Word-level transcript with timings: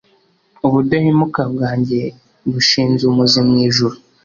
ubudahemuka 0.65 1.41
bwanjye 1.53 1.99
bushinze 2.51 3.01
umuzi 3.09 3.39
mu 3.47 3.53
ijuru 3.67 3.95